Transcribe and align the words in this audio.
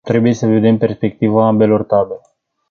Trebuie 0.03 0.33
să 0.33 0.45
vedem 0.45 0.61
din 0.61 0.77
perspectiva 0.77 1.45
ambelor 1.45 1.83
tabere. 1.83 2.21